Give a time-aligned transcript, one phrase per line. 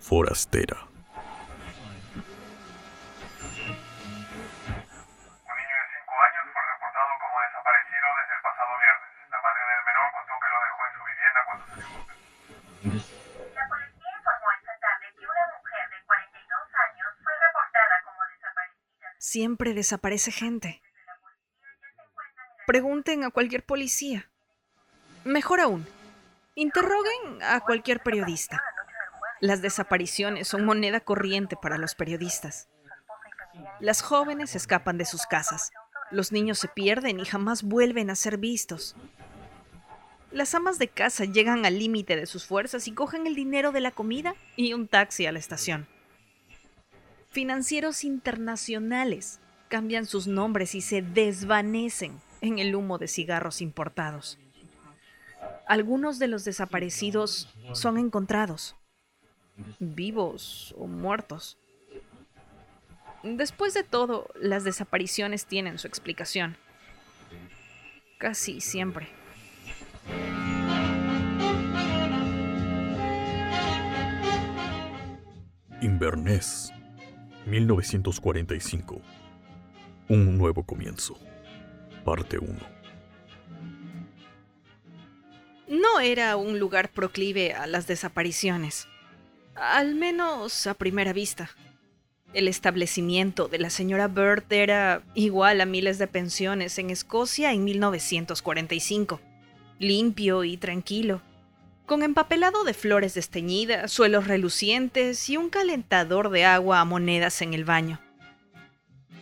[0.00, 0.76] Forastera.
[0.80, 0.96] Un
[5.54, 9.10] niño de 5 años fue reportado como desaparecido desde el pasado viernes.
[9.30, 11.86] La madre del menor contó que lo dejó en su vivienda cuando salió.
[13.54, 19.08] La policía informó esta tarde que una mujer de 42 años fue reportada como desaparecida.
[19.18, 20.82] Siempre desaparece gente.
[22.66, 24.30] Pregunten a cualquier policía.
[25.24, 25.86] Mejor aún,
[26.60, 28.62] interroguen a cualquier periodista.
[29.40, 32.68] Las desapariciones son moneda corriente para los periodistas.
[33.80, 35.72] Las jóvenes escapan de sus casas.
[36.10, 38.94] Los niños se pierden y jamás vuelven a ser vistos.
[40.30, 43.80] Las amas de casa llegan al límite de sus fuerzas y cogen el dinero de
[43.80, 45.88] la comida y un taxi a la estación.
[47.30, 54.38] Financieros internacionales cambian sus nombres y se desvanecen en el humo de cigarros importados.
[55.66, 58.76] Algunos de los desaparecidos son encontrados,
[59.78, 61.58] vivos o muertos.
[63.22, 66.56] Después de todo, las desapariciones tienen su explicación.
[68.18, 69.08] Casi siempre.
[75.82, 76.72] Inverness,
[77.46, 79.00] 1945.
[80.08, 81.16] Un nuevo comienzo.
[82.04, 82.79] Parte 1.
[85.70, 88.88] No era un lugar proclive a las desapariciones,
[89.54, 91.48] al menos a primera vista.
[92.32, 97.62] El establecimiento de la señora Bird era igual a miles de pensiones en Escocia en
[97.62, 99.20] 1945,
[99.78, 101.22] limpio y tranquilo,
[101.86, 107.54] con empapelado de flores desteñidas, suelos relucientes y un calentador de agua a monedas en
[107.54, 108.00] el baño.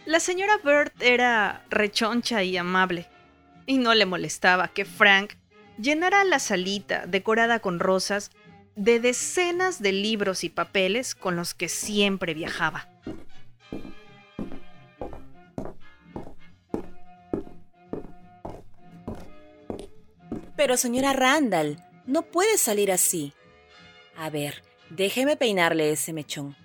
[0.07, 3.07] La señora Bird era rechoncha y amable,
[3.67, 5.35] y no le molestaba que Frank
[5.79, 8.31] llenara la salita decorada con rosas
[8.77, 12.89] de decenas de libros y papeles con los que siempre viajaba.
[20.57, 23.33] Pero señora Randall, no puede salir así.
[24.17, 26.57] A ver, déjeme peinarle ese mechón.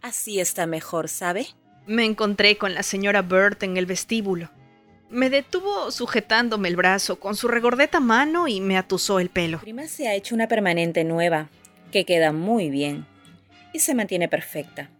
[0.00, 1.48] Así está mejor, ¿sabe?
[1.86, 4.50] Me encontré con la señora Bird en el vestíbulo.
[5.10, 9.60] Me detuvo sujetándome el brazo con su regordeta mano y me atusó el pelo.
[9.60, 11.48] Prima se ha hecho una permanente nueva,
[11.90, 13.06] que queda muy bien
[13.72, 14.90] y se mantiene perfecta.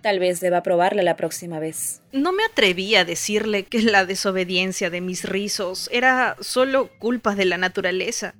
[0.00, 2.02] Tal vez deba probarla la próxima vez.
[2.12, 7.44] No me atreví a decirle que la desobediencia de mis rizos era solo culpa de
[7.44, 8.34] la naturaleza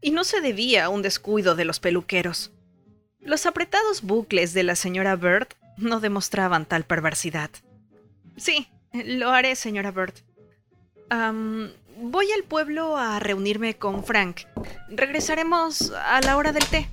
[0.00, 2.52] y no se debía a un descuido de los peluqueros.
[3.20, 7.50] Los apretados bucles de la señora Bird no demostraban tal perversidad.
[8.36, 10.14] Sí, lo haré, señora Bird.
[12.00, 14.42] Voy al pueblo a reunirme con Frank.
[14.88, 16.88] Regresaremos a la hora del té.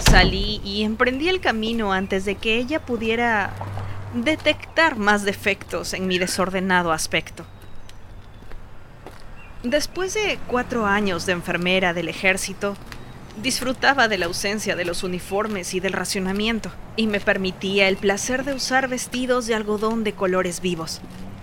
[0.00, 3.52] Salí y emprendí el camino antes de que ella pudiera
[4.14, 7.44] detectar más defectos en mi desordenado aspecto.
[9.62, 12.76] Después de cuatro años de enfermera del ejército,
[13.42, 18.44] disfrutaba de la ausencia de los uniformes y del racionamiento, y me permitía el placer
[18.44, 21.00] de usar vestidos de algodón de colores vivos,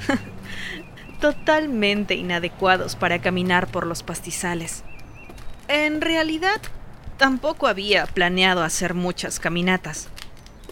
[1.22, 4.84] totalmente inadecuados para caminar por los pastizales.
[5.67, 6.61] En realidad,
[7.17, 10.09] tampoco había planeado hacer muchas caminatas.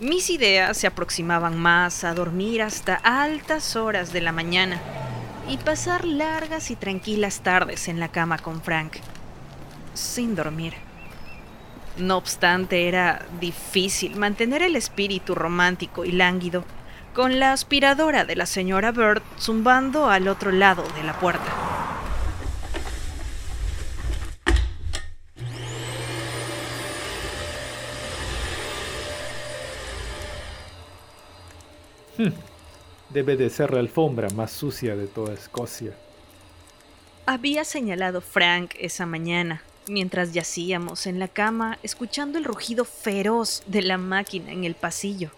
[0.01, 4.81] Mis ideas se aproximaban más a dormir hasta altas horas de la mañana
[5.47, 8.97] y pasar largas y tranquilas tardes en la cama con Frank,
[9.93, 10.73] sin dormir.
[11.97, 16.65] No obstante, era difícil mantener el espíritu romántico y lánguido
[17.13, 21.73] con la aspiradora de la señora Bird zumbando al otro lado de la puerta.
[33.09, 35.93] Debe de ser la alfombra más sucia de toda Escocia.
[37.27, 43.81] Había señalado Frank esa mañana, mientras yacíamos en la cama escuchando el rugido feroz de
[43.81, 45.31] la máquina en el pasillo,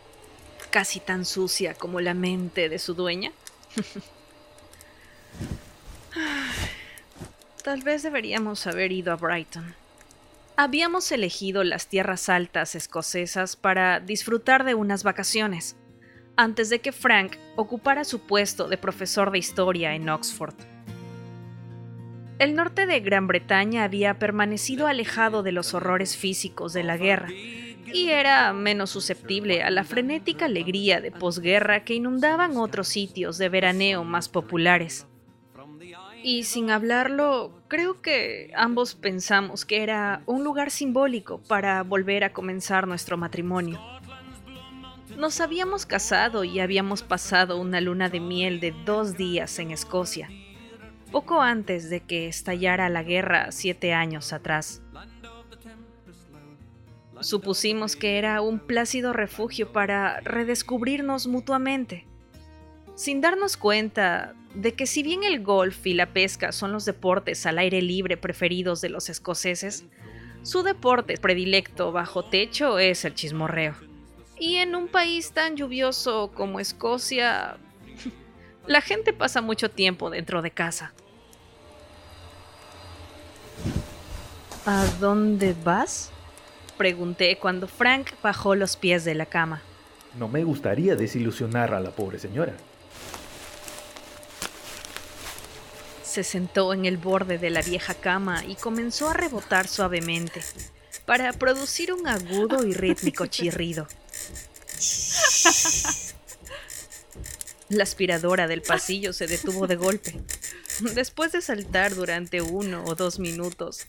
[0.70, 3.32] casi tan sucia como la mente de su dueña.
[7.64, 9.74] Tal vez deberíamos haber ido a Brighton.
[10.58, 15.76] Habíamos elegido las tierras altas escocesas para disfrutar de unas vacaciones,
[16.38, 20.75] antes de que Frank ocupara su puesto de profesor de historia en Oxford.
[22.40, 27.30] El norte de Gran Bretaña había permanecido alejado de los horrores físicos de la guerra
[27.32, 33.50] y era menos susceptible a la frenética alegría de posguerra que inundaban otros sitios de
[33.50, 35.08] veraneo más populares.
[36.24, 42.32] Y sin hablarlo, Creo que ambos pensamos que era un lugar simbólico para volver a
[42.32, 43.82] comenzar nuestro matrimonio.
[45.18, 50.30] Nos habíamos casado y habíamos pasado una luna de miel de dos días en Escocia,
[51.16, 54.82] poco antes de que estallara la guerra siete años atrás.
[57.22, 62.06] Supusimos que era un plácido refugio para redescubrirnos mutuamente,
[62.96, 67.46] sin darnos cuenta de que si bien el golf y la pesca son los deportes
[67.46, 69.86] al aire libre preferidos de los escoceses,
[70.42, 73.74] su deporte predilecto bajo techo es el chismorreo.
[74.38, 77.56] Y en un país tan lluvioso como Escocia,
[78.68, 80.94] la gente pasa mucho tiempo dentro de casa.
[84.66, 86.10] ¿A dónde vas?
[86.78, 89.62] Pregunté cuando Frank bajó los pies de la cama.
[90.18, 92.54] No me gustaría desilusionar a la pobre señora.
[96.04, 100.42] Se sentó en el borde de la vieja cama y comenzó a rebotar suavemente
[101.06, 103.88] para producir un agudo y rítmico chirrido.
[107.70, 110.16] La aspiradora del pasillo se detuvo de golpe.
[110.96, 113.86] Después de saltar durante uno o dos minutos,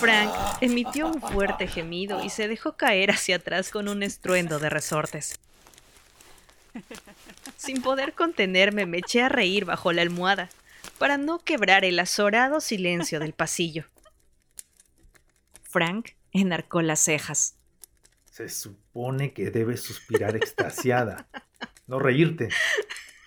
[0.00, 4.70] Frank emitió un fuerte gemido y se dejó caer hacia atrás con un estruendo de
[4.70, 5.38] resortes.
[7.56, 10.50] Sin poder contenerme, me eché a reír bajo la almohada
[10.98, 13.84] para no quebrar el azorado silencio del pasillo.
[15.62, 17.56] Frank enarcó las cejas.
[18.30, 21.28] Se supone que debes suspirar extasiada,
[21.86, 22.48] no reírte.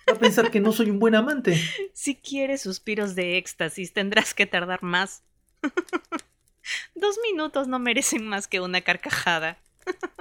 [0.08, 1.60] Va a pensar que no soy un buen amante.
[1.92, 5.22] Si quieres suspiros de éxtasis, tendrás que tardar más.
[6.94, 9.58] Dos minutos no merecen más que una carcajada.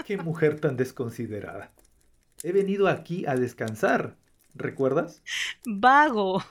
[0.06, 1.72] Qué mujer tan desconsiderada.
[2.44, 4.16] He venido aquí a descansar,
[4.54, 5.22] ¿recuerdas?
[5.66, 6.44] Vago.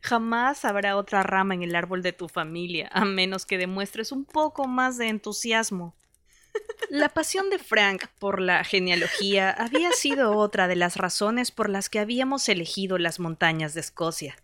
[0.00, 4.24] Jamás habrá otra rama en el árbol de tu familia, a menos que demuestres un
[4.24, 5.94] poco más de entusiasmo.
[6.90, 11.90] La pasión de Frank por la genealogía había sido otra de las razones por las
[11.90, 14.36] que habíamos elegido las montañas de Escocia.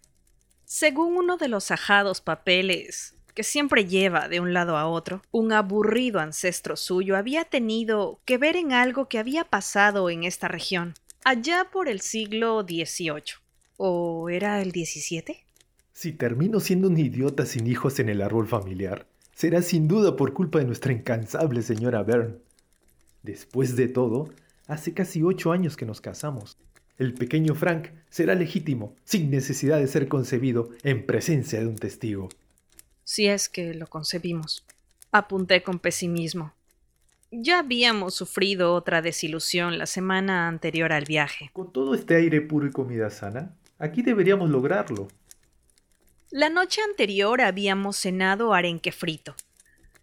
[0.67, 5.53] Según uno de los ajados papeles que siempre lleva de un lado a otro, un
[5.53, 10.95] aburrido ancestro suyo había tenido que ver en algo que había pasado en esta región,
[11.25, 13.23] allá por el siglo XVIII.
[13.77, 15.45] ¿O era el XVII?
[15.93, 20.33] Si termino siendo un idiota sin hijos en el árbol familiar, será sin duda por
[20.33, 22.37] culpa de nuestra incansable señora Byrne.
[23.23, 24.31] Después de todo,
[24.67, 26.59] hace casi ocho años que nos casamos.
[26.97, 32.29] El pequeño Frank será legítimo, sin necesidad de ser concebido en presencia de un testigo.
[33.03, 34.65] Si es que lo concebimos.
[35.11, 36.53] Apunté con pesimismo.
[37.31, 41.51] Ya habíamos sufrido otra desilusión la semana anterior al viaje.
[41.53, 45.09] Con todo este aire puro y comida sana, aquí deberíamos lograrlo.
[46.35, 49.37] La noche anterior habíamos cenado arenque frito.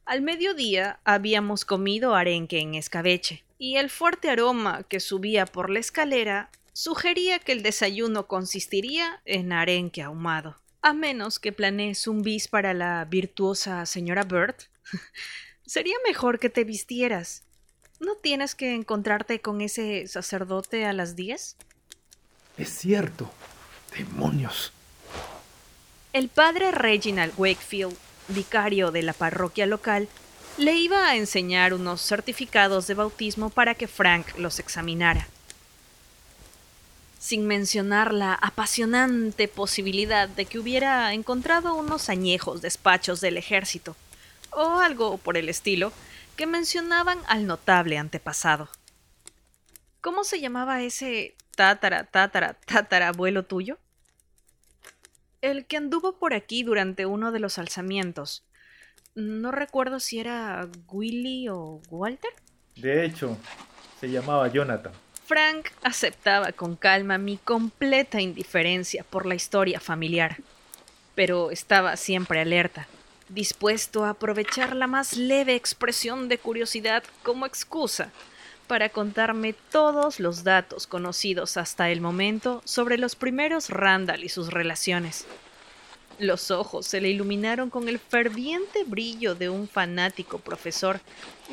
[0.06, 5.80] Al mediodía habíamos comido arenque en escabeche, y el fuerte aroma que subía por la
[5.80, 10.56] escalera sugería que el desayuno consistiría en arenque ahumado.
[10.82, 14.56] A menos que planees un bis para la virtuosa señora Bird.
[15.66, 17.44] Sería mejor que te vistieras.
[18.00, 21.58] ¿No tienes que encontrarte con ese sacerdote a las diez?
[22.58, 23.30] Es cierto.
[23.98, 24.72] Demonios.
[26.14, 27.96] El padre Reginald Wakefield,
[28.28, 30.10] vicario de la parroquia local,
[30.58, 35.26] le iba a enseñar unos certificados de bautismo para que Frank los examinara.
[37.18, 43.96] Sin mencionar la apasionante posibilidad de que hubiera encontrado unos añejos despachos del ejército,
[44.50, 45.94] o algo por el estilo,
[46.36, 48.68] que mencionaban al notable antepasado.
[50.02, 53.78] ¿Cómo se llamaba ese tátara, tátara, tátara abuelo tuyo?
[55.42, 58.44] El que anduvo por aquí durante uno de los alzamientos.
[59.16, 62.32] No recuerdo si era Willy o Walter.
[62.76, 63.38] De hecho,
[64.00, 64.94] se llamaba Jonathan.
[65.26, 70.38] Frank aceptaba con calma mi completa indiferencia por la historia familiar,
[71.16, 72.88] pero estaba siempre alerta,
[73.30, 78.12] dispuesto a aprovechar la más leve expresión de curiosidad como excusa
[78.72, 84.50] para contarme todos los datos conocidos hasta el momento sobre los primeros Randall y sus
[84.50, 85.26] relaciones.
[86.20, 91.02] Los ojos se le iluminaron con el ferviente brillo de un fanático profesor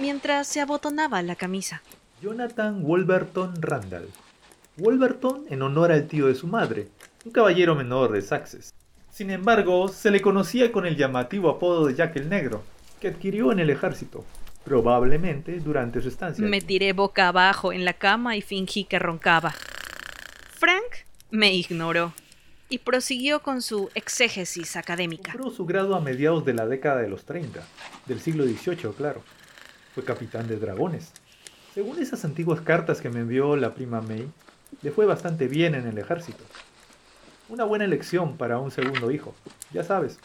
[0.01, 1.83] mientras se abotonaba la camisa.
[2.23, 4.09] Jonathan Wolverton Randall.
[4.77, 6.87] Wolverton en honor al tío de su madre,
[7.25, 8.73] un caballero menor de Saxes.
[9.11, 12.63] Sin embargo, se le conocía con el llamativo apodo de Jack el Negro,
[13.01, 14.25] que adquirió en el ejército,
[14.65, 16.45] probablemente durante su estancia.
[16.47, 19.55] Me tiré boca abajo en la cama y fingí que roncaba.
[20.59, 22.13] Frank me ignoró.
[22.71, 25.33] y prosiguió con su exégesis académica.
[25.33, 27.63] Compró su grado a mediados de la década de los 30,
[28.05, 29.23] del siglo XVIII, claro.
[29.95, 31.13] Fue capitán de dragones.
[31.73, 34.29] Según esas antiguas cartas que me envió la prima May,
[34.83, 36.45] le fue bastante bien en el ejército.
[37.49, 39.35] Una buena elección para un segundo hijo,
[39.73, 40.19] ya sabes.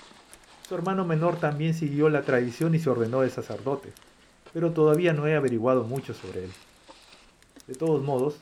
[0.68, 3.94] Su hermano menor también siguió la tradición y se ordenó de sacerdote,
[4.54, 6.52] pero todavía no he averiguado mucho sobre él.
[7.68, 8.36] De todos modos,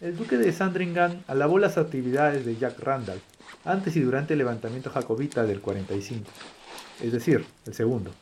[0.00, 3.20] el duque de Sandringham alabó las actividades de Jack Randall
[3.64, 6.28] antes y durante el levantamiento jacobita del 45,
[7.00, 8.12] es decir, el segundo.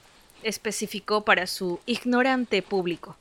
[0.43, 3.17] Especificó para su ignorante público.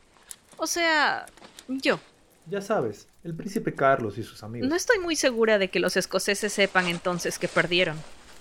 [0.58, 1.26] O sea,
[1.68, 2.00] yo.
[2.48, 4.68] Ya sabes, el príncipe Carlos y sus amigos.
[4.68, 7.98] No estoy muy segura de que los escoceses sepan entonces que perdieron.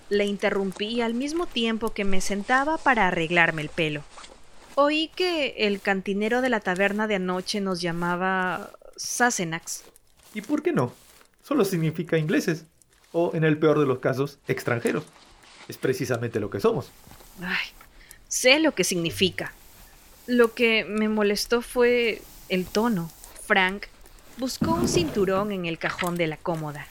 [0.08, 4.02] Le interrumpí al mismo tiempo que me sentaba para arreglarme el pelo.
[4.80, 9.82] Oí que el cantinero de la taberna de anoche nos llamaba Sassenachs.
[10.34, 10.92] ¿Y por qué no?
[11.42, 12.64] Solo significa ingleses.
[13.10, 15.02] O, en el peor de los casos, extranjeros.
[15.66, 16.92] Es precisamente lo que somos.
[17.42, 17.66] Ay,
[18.28, 19.52] sé lo que significa.
[20.28, 23.10] Lo que me molestó fue el tono.
[23.46, 23.86] Frank
[24.36, 26.86] buscó un cinturón en el cajón de la cómoda.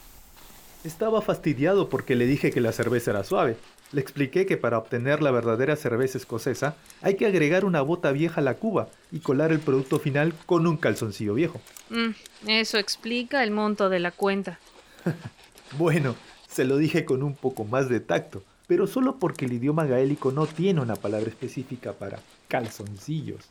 [0.84, 3.56] Estaba fastidiado porque le dije que la cerveza era suave.
[3.92, 8.40] Le expliqué que para obtener la verdadera cerveza escocesa hay que agregar una bota vieja
[8.40, 11.60] a la cuba y colar el producto final con un calzoncillo viejo.
[11.88, 12.10] Mm,
[12.48, 14.58] eso explica el monto de la cuenta.
[15.76, 16.16] Bueno,
[16.48, 20.32] se lo dije con un poco más de tacto, pero solo porque el idioma gaélico
[20.32, 23.44] no tiene una palabra específica para calzoncillos.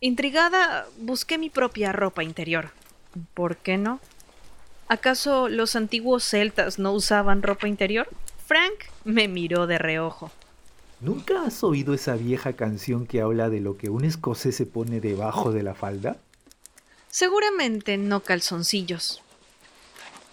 [0.00, 2.70] Intrigada, busqué mi propia ropa interior.
[3.34, 4.00] ¿Por qué no?
[4.88, 8.08] ¿Acaso los antiguos celtas no usaban ropa interior?
[8.50, 10.32] Frank me miró de reojo.
[10.98, 15.00] ¿Nunca has oído esa vieja canción que habla de lo que un escocés se pone
[15.00, 16.16] debajo de la falda?
[17.10, 19.22] Seguramente no calzoncillos.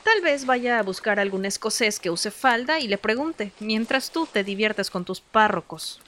[0.03, 4.25] Tal vez vaya a buscar algún escocés que use falda y le pregunte, mientras tú
[4.25, 6.01] te diviertes con tus párrocos.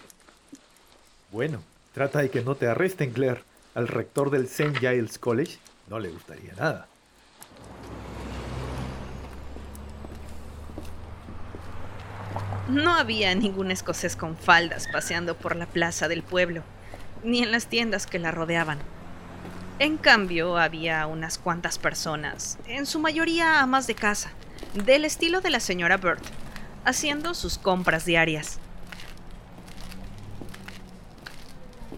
[1.32, 1.62] Bueno,
[1.94, 3.44] trata de que no te arresten, Claire.
[3.76, 4.80] Al rector del St.
[4.80, 6.88] Giles College no le gustaría nada.
[12.70, 16.62] No había ningún escocés con faldas paseando por la plaza del pueblo,
[17.24, 18.78] ni en las tiendas que la rodeaban.
[19.80, 24.30] En cambio, había unas cuantas personas, en su mayoría amas de casa,
[24.86, 26.22] del estilo de la señora Bird,
[26.86, 28.60] haciendo sus compras diarias.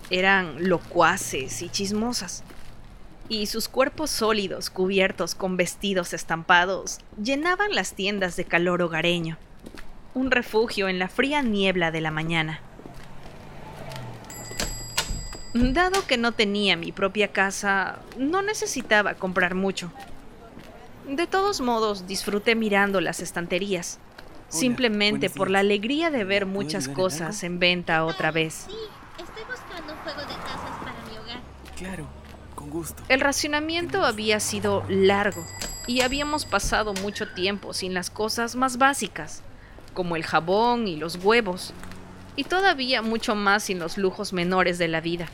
[0.09, 2.45] Eran locuaces y chismosas,
[3.27, 9.37] y sus cuerpos sólidos cubiertos con vestidos estampados llenaban las tiendas de calor hogareño
[10.13, 12.59] un refugio en la fría niebla de la mañana.
[15.53, 19.91] Dado que no tenía mi propia casa, no necesitaba comprar mucho.
[21.07, 23.99] De todos modos, disfruté mirando las estanterías,
[24.47, 28.67] simplemente por la alegría de ver muchas cosas en venta otra vez.
[28.67, 28.75] Sí,
[29.19, 31.41] estoy buscando un juego de tazas para mi hogar.
[31.75, 32.07] Claro,
[32.55, 33.03] con gusto.
[33.09, 35.45] El racionamiento había sido largo
[35.85, 39.43] y habíamos pasado mucho tiempo sin las cosas más básicas
[39.93, 41.73] como el jabón y los huevos,
[42.35, 45.27] y todavía mucho más sin los lujos menores de la vida,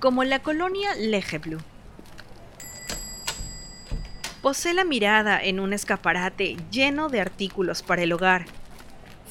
[0.00, 1.58] como la colonia Legeblu.
[4.42, 8.46] Posé la mirada en un escaparate lleno de artículos para el hogar,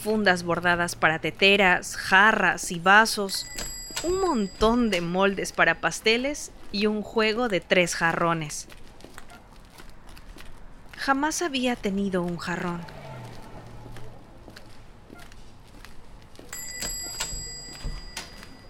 [0.02, 3.46] fundas bordadas para teteras, jarras y vasos,
[4.04, 8.68] un montón de moldes para pasteles y un juego de tres jarrones.
[10.98, 12.82] Jamás había tenido un jarrón.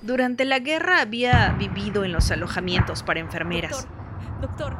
[0.01, 3.87] Durante la guerra había vivido en los alojamientos para enfermeras.
[4.41, 4.75] Doctor,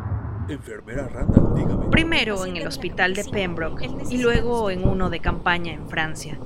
[0.50, 1.90] Enfermera Randall, dígame.
[1.92, 6.38] Primero en el hospital de Pembroke y luego en uno de campaña en Francia.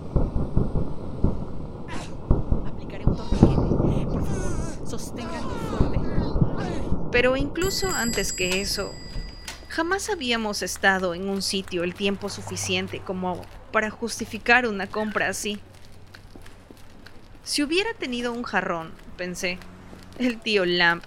[2.67, 4.05] aplicaré un torniquete.
[4.07, 5.99] Por favor, sosténganlo fuerte.
[7.11, 8.91] Pero incluso antes que eso,
[9.69, 13.41] jamás habíamos estado en un sitio el tiempo suficiente como
[13.71, 15.61] para justificar una compra así.
[17.45, 19.59] Si hubiera tenido un jarrón, pensé,
[20.17, 21.03] el tío Lamp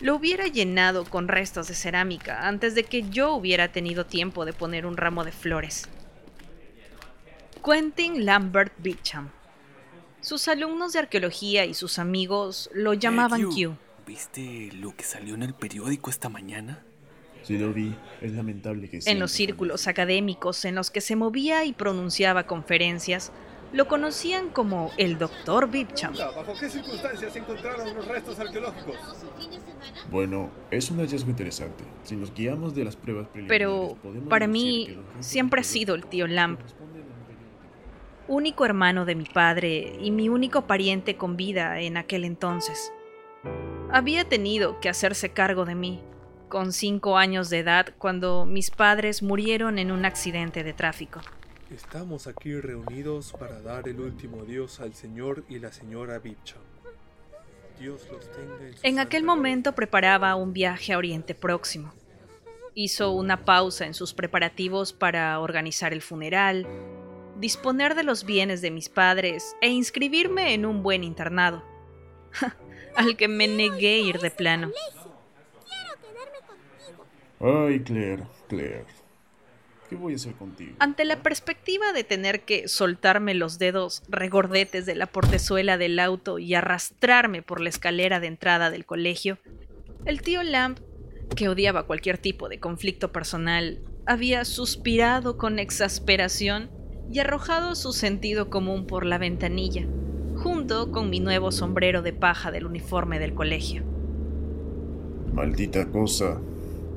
[0.00, 4.54] lo hubiera llenado con restos de cerámica antes de que yo hubiera tenido tiempo de
[4.54, 5.88] poner un ramo de flores.
[7.64, 9.28] Quentin Lambert Beecham.
[10.22, 13.76] Sus alumnos de arqueología y sus amigos lo llamaban Eh, Q.
[14.06, 16.82] ¿Viste lo que salió en el periódico esta mañana?
[17.42, 21.64] Sí lo vi, es lamentable que En los círculos académicos en los que se movía
[21.64, 23.30] y pronunciaba conferencias,
[23.72, 25.70] lo conocían como el Dr.
[25.70, 26.14] Beecham.
[26.16, 28.96] ¿Bajo qué circunstancias encontraron los restos arqueológicos?
[30.10, 31.84] Bueno, es un hallazgo interesante.
[32.02, 36.26] Si nos guiamos de las pruebas preliminares, Pero para mí siempre ha sido el tío
[36.26, 36.60] Lamp.
[38.28, 42.92] único hermano de mi padre y mi único pariente con vida en aquel entonces.
[43.90, 46.00] Había tenido que hacerse cargo de mí,
[46.48, 51.20] con cinco años de edad, cuando mis padres murieron en un accidente de tráfico.
[51.74, 56.60] Estamos aquí reunidos para dar el último adiós al señor y la señora Bipcham.
[57.80, 61.94] Dios los tenga en su En aquel momento preparaba un viaje a Oriente Próximo.
[62.74, 66.66] Hizo una pausa en sus preparativos para organizar el funeral,
[67.38, 71.64] disponer de los bienes de mis padres e inscribirme en un buen internado,
[72.96, 74.70] al que me negué ir de plano.
[77.40, 79.01] Ay, Claire, Claire.
[79.92, 80.72] ¿Qué voy a hacer contigo?
[80.78, 86.38] Ante la perspectiva de tener que soltarme los dedos regordetes de la portezuela del auto
[86.38, 89.36] y arrastrarme por la escalera de entrada del colegio,
[90.06, 90.78] el tío Lamb,
[91.36, 96.70] que odiaba cualquier tipo de conflicto personal, había suspirado con exasperación
[97.12, 99.86] y arrojado su sentido común por la ventanilla,
[100.36, 103.82] junto con mi nuevo sombrero de paja del uniforme del colegio.
[105.34, 106.40] Maldita cosa.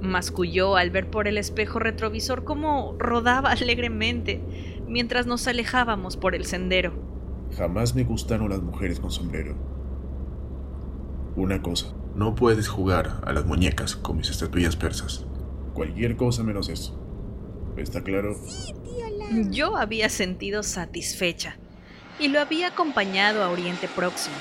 [0.06, 4.42] Masculló al ver por el espejo retrovisor cómo rodaba alegremente
[4.88, 6.94] mientras nos alejábamos por el sendero.
[7.58, 9.56] Jamás me gustaron las mujeres con sombrero.
[11.36, 15.26] Una cosa, no puedes jugar a las muñecas con mis estatuillas persas.
[15.74, 16.98] Cualquier cosa menos eso.
[17.78, 18.36] ¿Está claro?
[19.50, 21.58] Yo había sentido satisfecha
[22.20, 24.36] y lo había acompañado a Oriente Próximo,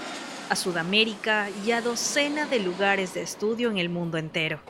[0.51, 4.61] a Sudamérica y a docena de lugares de estudio en el mundo entero.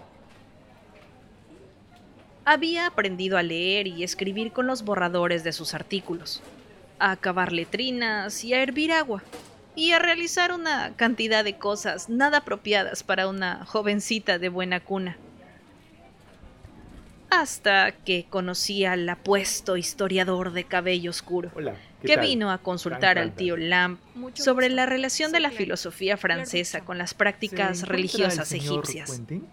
[2.45, 6.43] Había aprendido a leer y escribir con los borradores de sus artículos,
[6.99, 9.23] a acabar letrinas y a hervir agua,
[9.75, 15.17] y a realizar una cantidad de cosas nada apropiadas para una jovencita de buena cuna.
[17.31, 21.75] Hasta que conocí al apuesto historiador de cabello oscuro, Hola.
[22.01, 22.27] ¿qué que tal?
[22.27, 23.99] vino a consultar al tío Lamb
[24.35, 29.11] sobre la relación de la filosofía francesa con las prácticas ¿Se encuentra religiosas egipcias.
[29.11, 29.49] Quentin?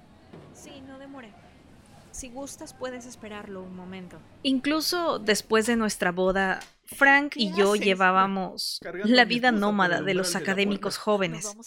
[2.22, 4.20] Si gustas, puedes esperarlo un momento.
[4.44, 10.14] Incluso después de nuestra boda, Frank y yo llevábamos Cargando a la vida nómada de
[10.14, 11.04] los umbral de la académicos puerta.
[11.04, 11.58] jóvenes,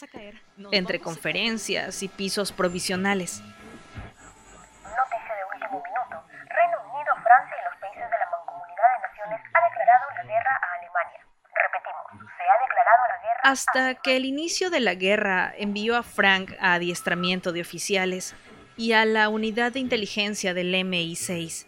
[0.71, 3.40] entre conferencias y pisos provisionales.
[3.40, 3.64] Nótese
[5.35, 6.23] de último minuto.
[6.47, 10.55] Reino Unido, Francia y los países de la Mancomunidad de Naciones ha declarado la guerra
[10.55, 11.21] a Alemania.
[11.51, 15.97] Repetimos, se ha declarado la guerra a Hasta que el inicio de la guerra envió
[15.97, 18.37] a Frank a adiestramiento de oficiales
[18.77, 21.67] y a la unidad de inteligencia del MI6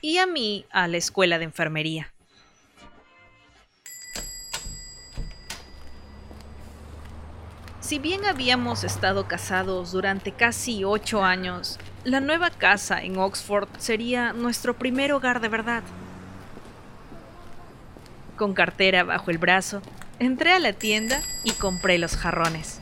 [0.00, 2.12] y a mí a la escuela de enfermería.
[7.80, 14.32] Si bien habíamos estado casados durante casi ocho años, la nueva casa en Oxford sería
[14.32, 15.84] nuestro primer hogar de verdad.
[18.36, 19.82] Con cartera bajo el brazo,
[20.18, 22.80] entré a la tienda y compré los jarrones.